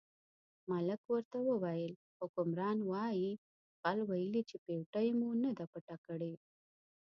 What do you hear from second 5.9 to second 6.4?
کړې.